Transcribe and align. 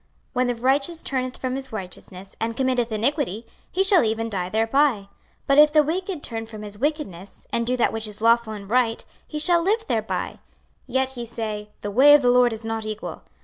26:033:018 0.01 0.09
When 0.33 0.47
the 0.47 0.55
righteous 0.55 1.03
turneth 1.03 1.37
from 1.37 1.55
his 1.55 1.71
righteousness, 1.71 2.35
and 2.41 2.57
committeth 2.57 2.91
iniquity, 2.91 3.45
he 3.71 3.83
shall 3.83 4.03
even 4.03 4.31
die 4.31 4.49
thereby. 4.49 4.93
26:033:019 5.01 5.07
But 5.45 5.57
if 5.59 5.71
the 5.71 5.83
wicked 5.83 6.23
turn 6.23 6.45
from 6.47 6.63
his 6.63 6.79
wickedness, 6.79 7.45
and 7.53 7.67
do 7.67 7.77
that 7.77 7.93
which 7.93 8.07
is 8.07 8.19
lawful 8.19 8.53
and 8.53 8.67
right, 8.67 9.05
he 9.27 9.37
shall 9.37 9.61
live 9.61 9.85
thereby. 9.85 10.39
26:033:020 10.87 10.87
Yet 10.87 11.17
ye 11.17 11.25
say, 11.27 11.69
The 11.81 11.91
way 11.91 12.15
of 12.15 12.23
the 12.23 12.31
Lord 12.31 12.51
is 12.51 12.65
not 12.65 12.83
equal. 12.83 13.25